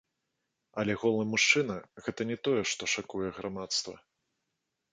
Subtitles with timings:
[0.83, 1.75] Але голы мужчына
[2.07, 3.95] гэта не тое, што шакуе грамадства.